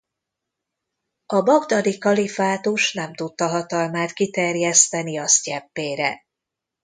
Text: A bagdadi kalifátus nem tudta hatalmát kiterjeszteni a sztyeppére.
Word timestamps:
A 1.25 1.41
bagdadi 1.41 1.97
kalifátus 1.97 2.93
nem 2.93 3.15
tudta 3.15 3.47
hatalmát 3.47 4.13
kiterjeszteni 4.13 5.17
a 5.19 5.27
sztyeppére. 5.27 6.25